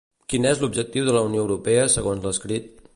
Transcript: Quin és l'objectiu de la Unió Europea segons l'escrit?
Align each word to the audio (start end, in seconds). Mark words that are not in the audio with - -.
Quin 0.33 0.47
és 0.51 0.61
l'objectiu 0.63 1.05
de 1.11 1.15
la 1.19 1.23
Unió 1.29 1.45
Europea 1.45 1.87
segons 1.99 2.29
l'escrit? 2.31 2.75